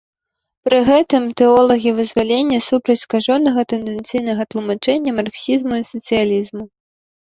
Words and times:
Пры 0.69 0.77
гэтым 0.87 1.27
тэолагі 1.41 1.91
вызвалення 1.99 2.59
супраць 2.69 2.97
скажонага 3.05 3.67
тэндэнцыйнага 3.77 4.51
тлумачэння 4.53 5.11
марксізму 5.23 5.73
і 5.85 5.91
сацыялізму. 5.97 6.63